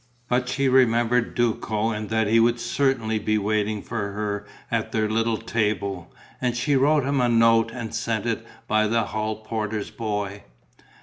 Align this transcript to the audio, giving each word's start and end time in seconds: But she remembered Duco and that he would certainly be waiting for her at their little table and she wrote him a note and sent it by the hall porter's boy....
But 0.27 0.49
she 0.49 0.67
remembered 0.67 1.35
Duco 1.35 1.91
and 1.91 2.09
that 2.09 2.25
he 2.25 2.39
would 2.39 2.59
certainly 2.59 3.19
be 3.19 3.37
waiting 3.37 3.83
for 3.83 4.13
her 4.13 4.47
at 4.71 4.91
their 4.91 5.07
little 5.07 5.37
table 5.37 6.11
and 6.41 6.57
she 6.57 6.75
wrote 6.75 7.03
him 7.03 7.21
a 7.21 7.29
note 7.29 7.69
and 7.71 7.93
sent 7.93 8.25
it 8.25 8.43
by 8.67 8.87
the 8.87 9.03
hall 9.03 9.35
porter's 9.43 9.91
boy.... 9.91 10.41